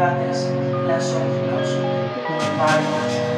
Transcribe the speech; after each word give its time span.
ciudades, 0.00 0.50
las 0.86 1.12
óvulos, 1.12 1.76
barcos, 2.58 3.29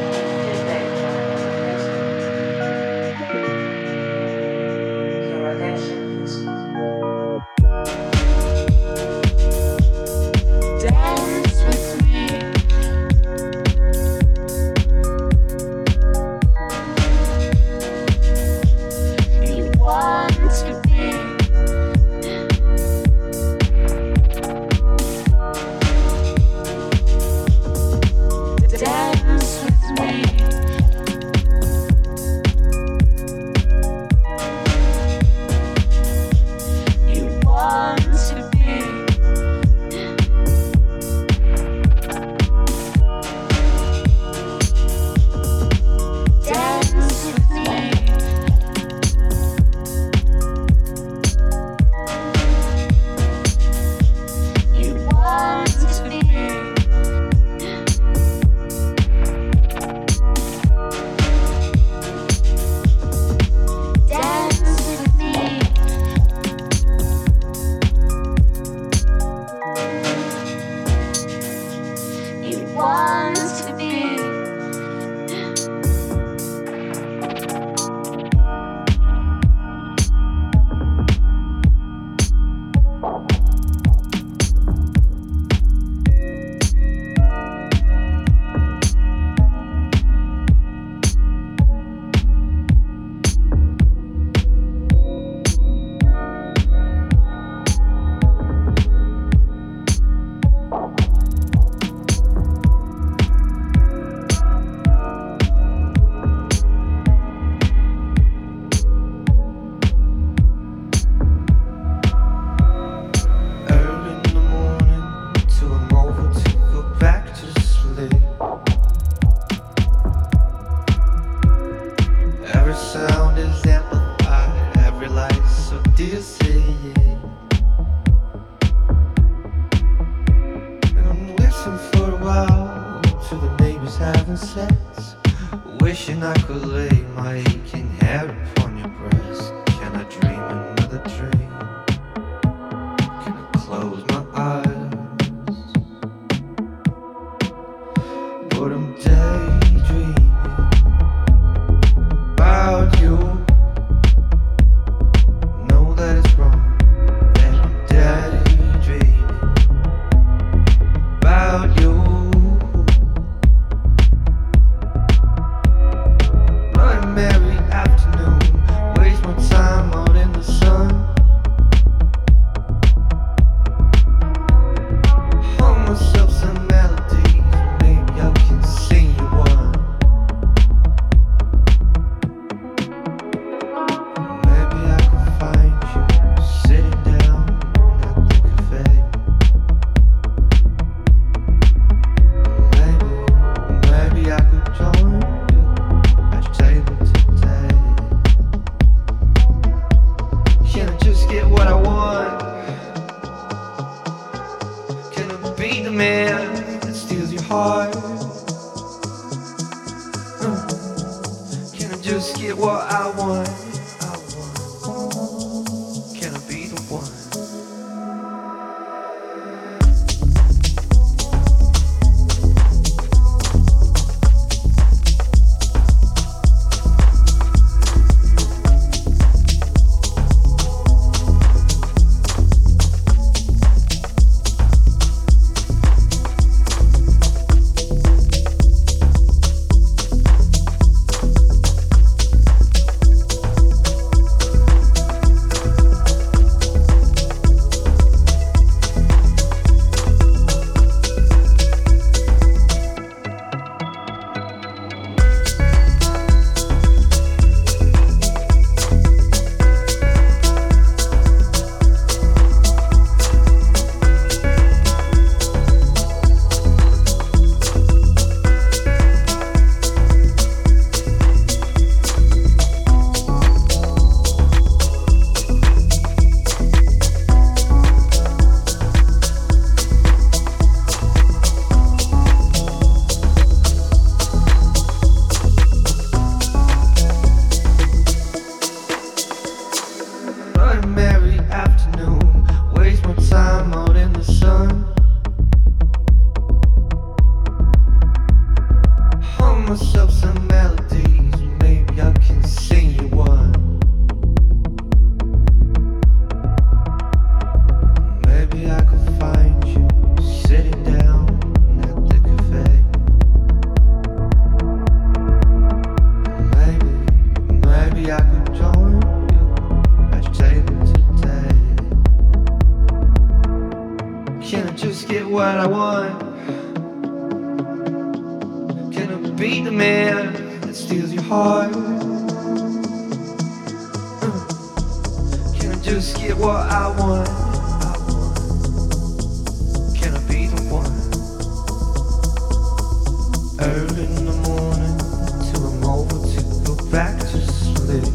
Early 343.64 344.05
in 344.05 344.27
the 344.27 344.33
morning 344.48 344.98
till 345.46 345.64
I'm 345.66 345.85
over 345.85 346.18
to 346.35 346.40
go 346.66 346.75
back 346.90 347.16
to 347.20 347.38
sleep. 347.62 348.12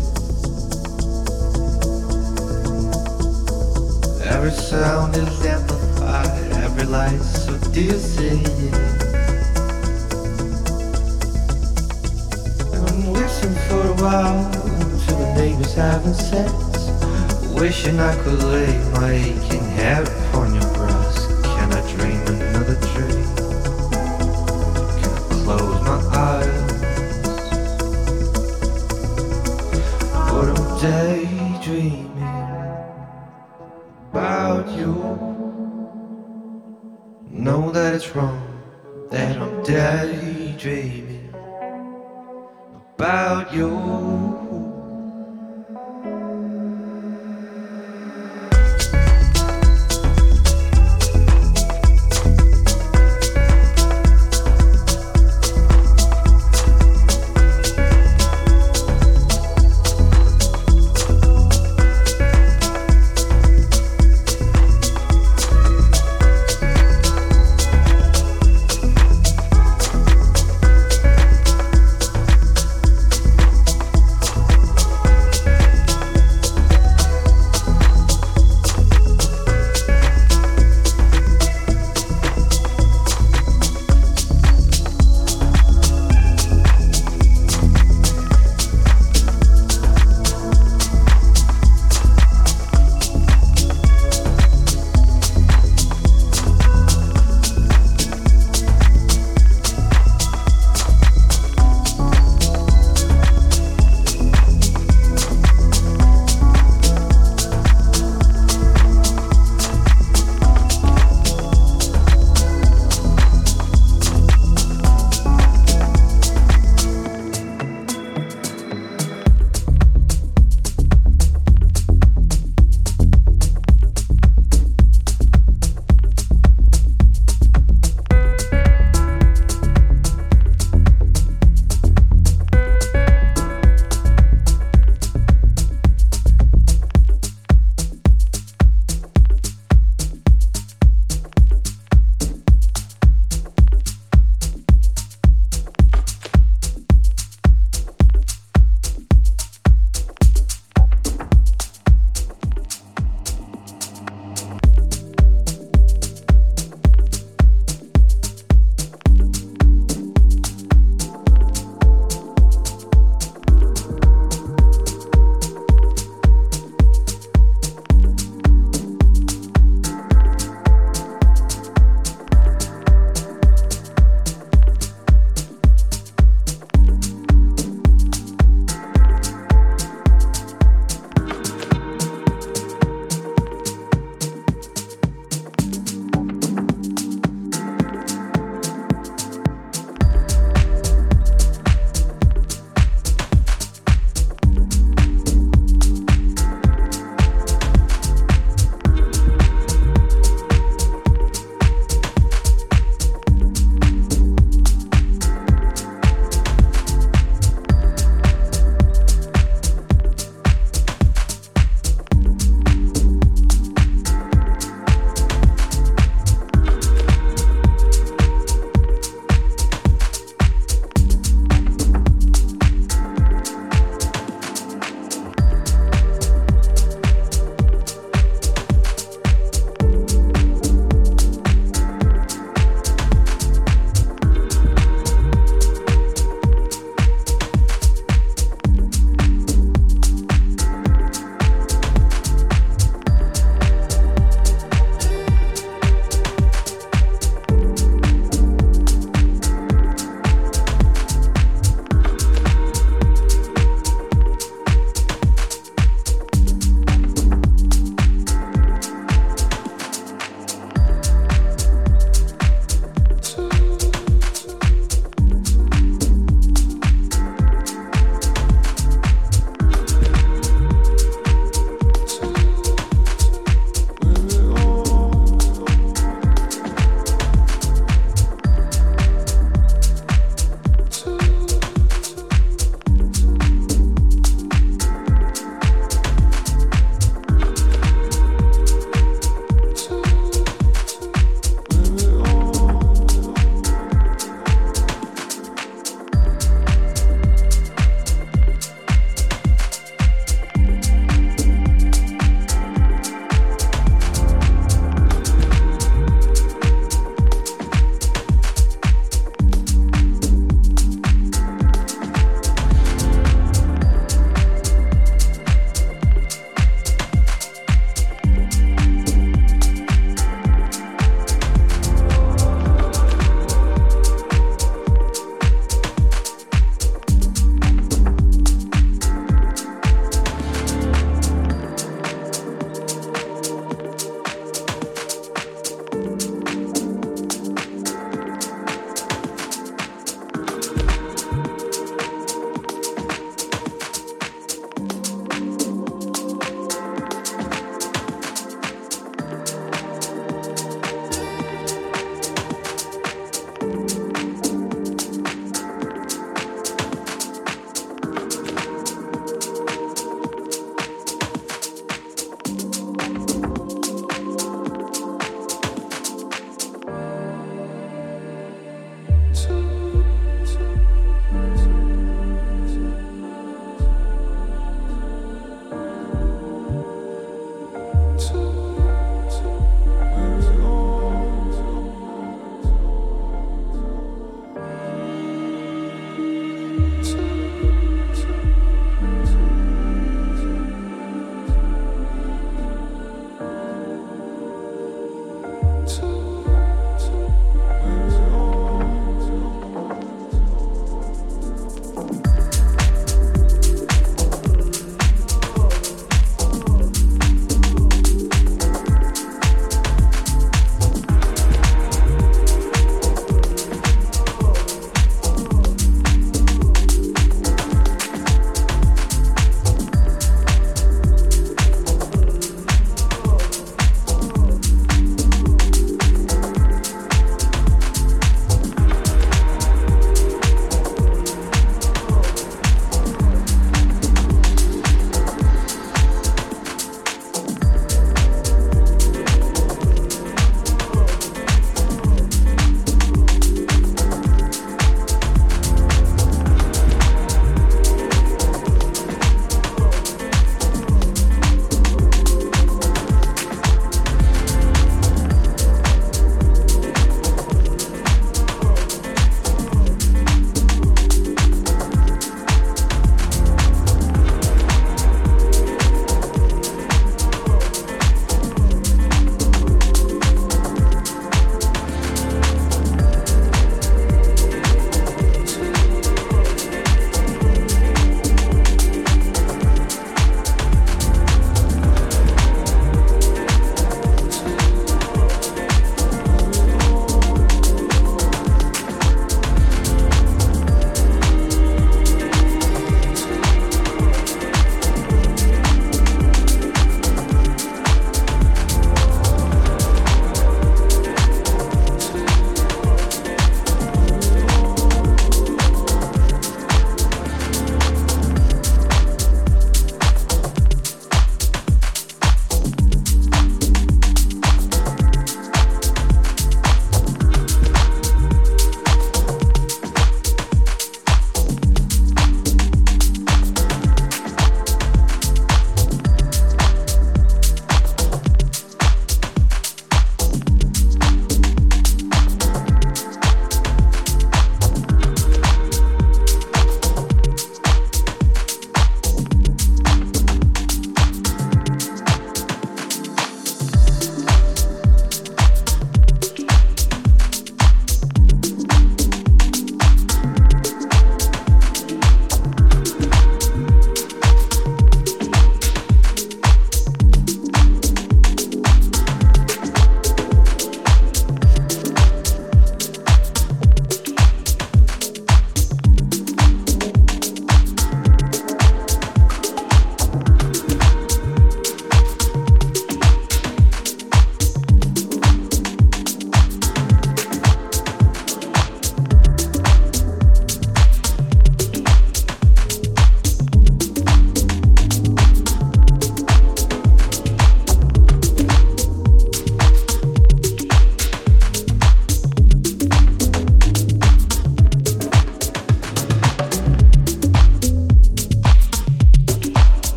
Every 4.28 4.52
sound 4.52 5.16
is 5.16 5.46
amplified, 5.46 6.52
every 6.64 6.84
light 6.86 7.22
so 7.22 7.58
dizzy. 7.72 8.44
And 12.74 12.82
I'm 12.90 13.14
listening 13.14 13.56
for 13.70 13.88
a 13.88 13.96
while 14.04 14.52
to 14.52 15.14
the 15.14 15.34
neighbors 15.38 15.74
having 15.76 16.14
sex. 16.14 16.52
Wishing 17.58 18.00
I 18.02 18.16
could 18.24 18.44
lay 18.44 18.78
my 18.92 19.12
aching 19.12 19.68
head 19.80 20.08
upon 20.10 20.47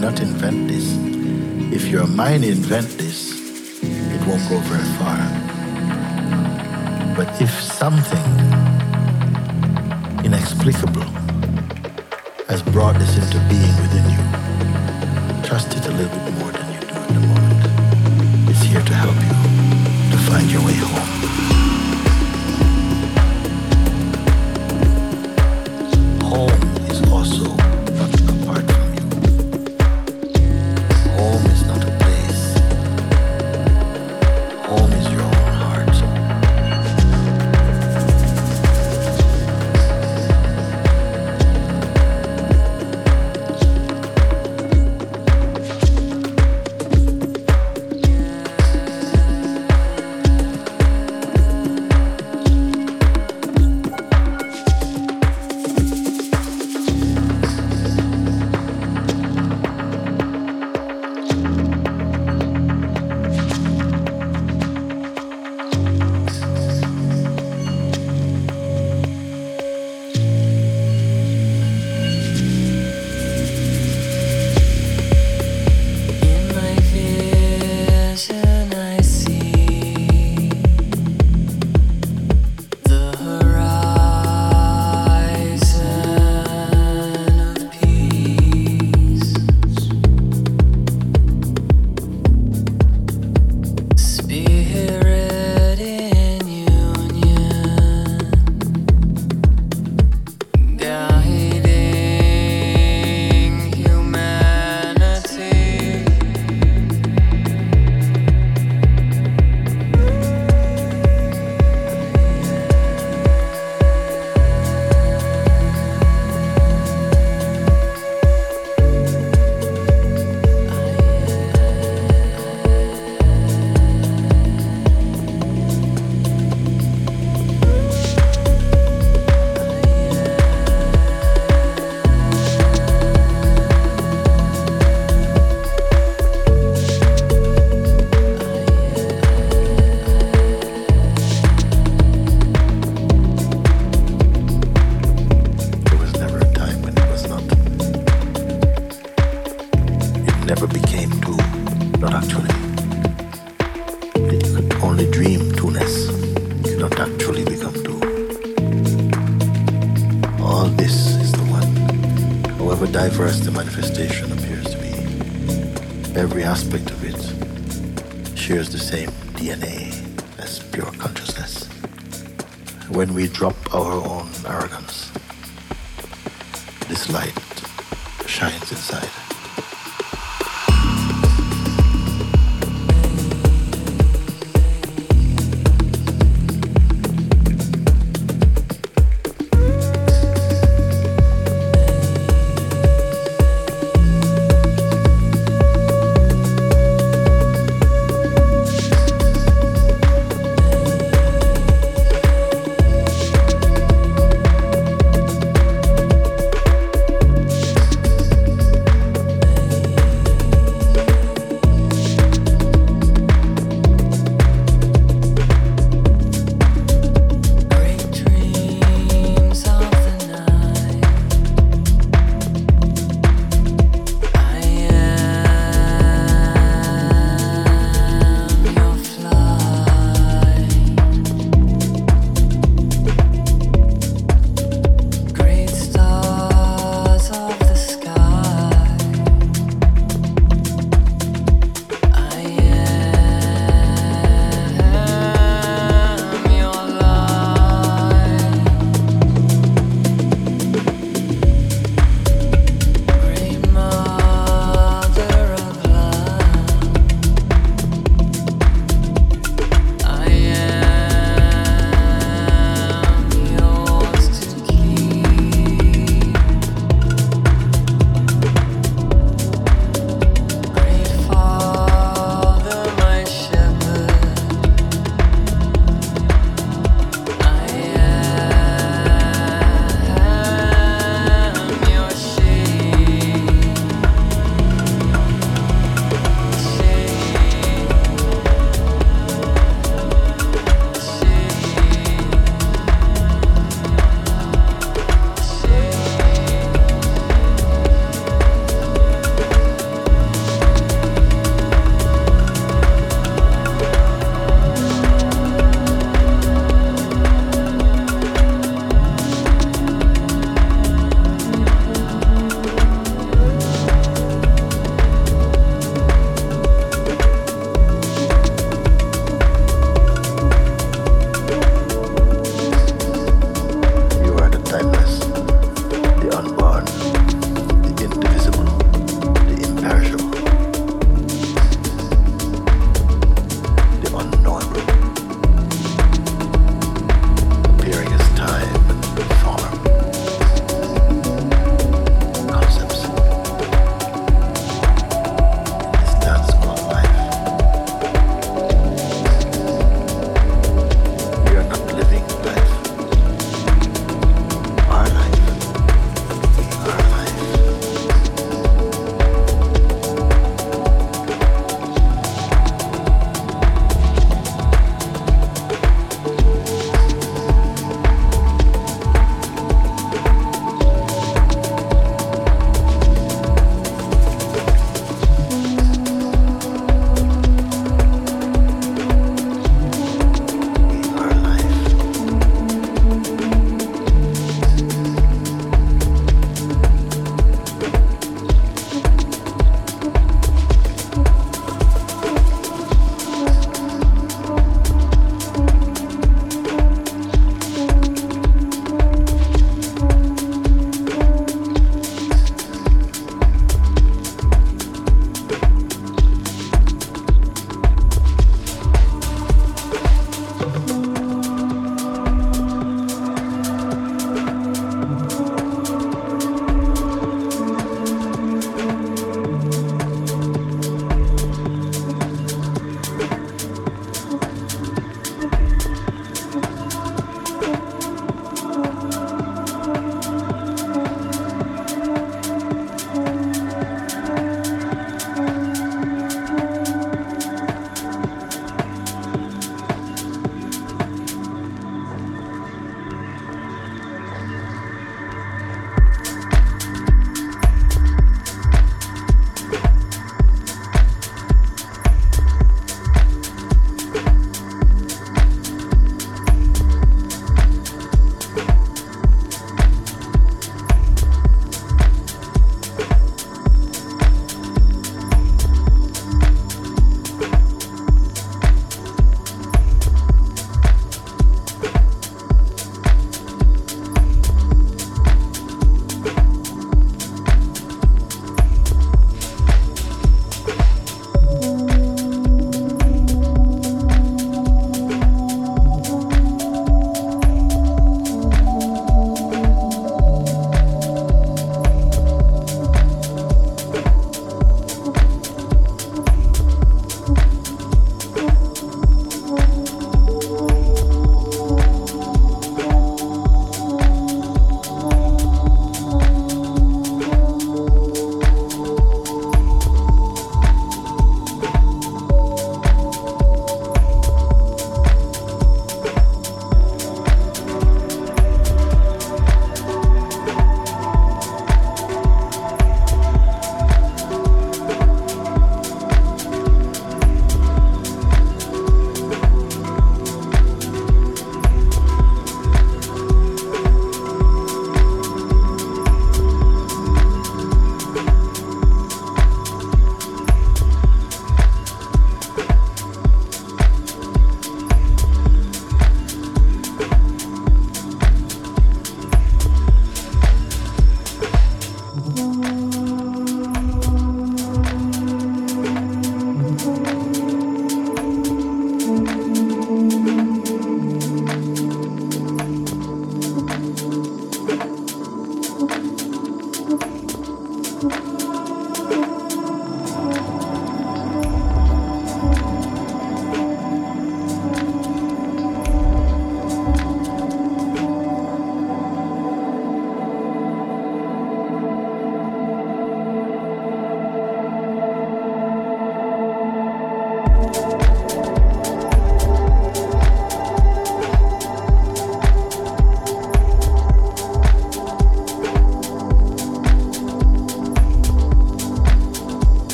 not 0.00 0.20
invent 0.20 0.68
this. 0.68 0.96
If 1.74 1.88
your 1.88 2.06
mind 2.06 2.42
invent 2.42 2.88
this, 2.96 3.38
it 3.82 4.26
won't 4.26 4.48
go 4.48 4.58
very 4.60 4.88
far. 4.98 5.18
But 7.14 7.28
if 7.38 7.50
something 7.50 8.24
inexplicable 10.24 11.04
has 12.48 12.62
brought 12.62 12.98
this 12.98 13.16
into 13.18 13.38
being, 13.50 13.69